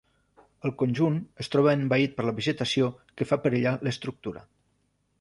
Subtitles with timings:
[0.69, 4.47] El conjunt es troba envaït per la vegetació que fa perillar l'estructura.